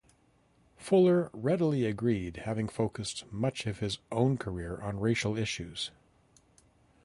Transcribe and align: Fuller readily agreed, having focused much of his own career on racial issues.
Fuller 0.77 1.29
readily 1.31 1.85
agreed, 1.85 2.37
having 2.37 2.67
focused 2.67 3.31
much 3.31 3.67
of 3.67 3.81
his 3.81 3.99
own 4.11 4.35
career 4.35 4.77
on 4.81 4.99
racial 4.99 5.37
issues. 5.37 5.91